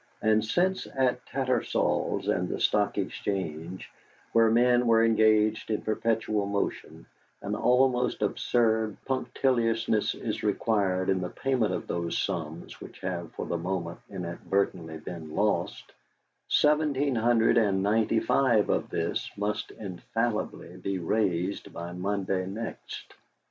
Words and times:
And 0.19 0.43
since 0.43 0.87
at 0.95 1.23
Tattersalls 1.27 2.27
and 2.27 2.49
the 2.49 2.59
Stock 2.59 2.97
Exchange, 2.97 3.91
where 4.31 4.49
men 4.49 4.81
are 4.89 5.05
engaged 5.05 5.69
in 5.69 5.83
perpetual 5.83 6.47
motion, 6.47 7.05
an 7.43 7.53
almost 7.53 8.23
absurd 8.23 8.97
punctiliousness 9.05 10.15
is 10.15 10.41
required 10.41 11.07
in 11.09 11.21
the 11.21 11.29
payment 11.29 11.71
of 11.75 11.85
those 11.85 12.17
sums 12.17 12.81
which 12.81 12.99
have 13.01 13.31
for 13.33 13.45
the 13.45 13.59
moment 13.59 13.99
inadvertently 14.09 14.97
been 14.97 15.35
lost, 15.35 15.91
seventeen 16.47 17.13
hundred 17.13 17.59
and 17.59 17.83
ninety 17.83 18.19
five 18.19 18.71
of 18.71 18.89
this 18.89 19.29
must 19.37 19.69
infallibly 19.69 20.77
be 20.77 20.97
raised 20.97 21.71
by 21.71 21.91
Monday 21.93 22.47
next. 22.47 23.13